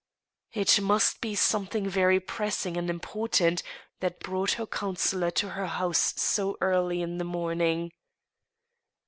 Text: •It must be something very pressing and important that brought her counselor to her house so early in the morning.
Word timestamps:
•It 0.59 0.81
must 0.81 1.21
be 1.21 1.35
something 1.35 1.87
very 1.87 2.19
pressing 2.19 2.75
and 2.75 2.89
important 2.89 3.61
that 3.99 4.19
brought 4.19 4.53
her 4.53 4.65
counselor 4.65 5.29
to 5.29 5.49
her 5.49 5.67
house 5.67 6.19
so 6.19 6.57
early 6.59 7.03
in 7.03 7.19
the 7.19 7.23
morning. 7.23 7.91